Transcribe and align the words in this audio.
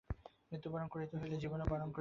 মৃত্যু 0.51 0.69
বারণ 0.71 0.87
করিতে 0.87 1.15
হইলে 1.17 1.35
জীবনও 1.37 1.65
বারণ 1.65 1.69
করিতে 1.69 1.79
হইবে। 1.79 1.89